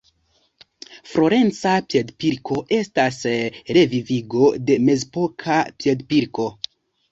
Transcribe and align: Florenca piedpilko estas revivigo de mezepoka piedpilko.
Florenca 1.09 1.73
piedpilko 1.93 2.57
estas 2.79 3.21
revivigo 3.79 4.51
de 4.73 4.81
mezepoka 4.89 5.63
piedpilko. 5.81 6.51